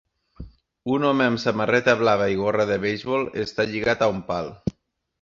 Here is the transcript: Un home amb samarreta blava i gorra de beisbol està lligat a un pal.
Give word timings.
Un 0.95 1.05
home 1.09 1.25
amb 1.33 1.41
samarreta 1.43 1.95
blava 2.01 2.31
i 2.33 2.41
gorra 2.41 2.67
de 2.73 2.81
beisbol 2.89 3.31
està 3.47 3.71
lligat 3.73 4.07
a 4.09 4.13
un 4.19 4.29
pal. 4.35 4.55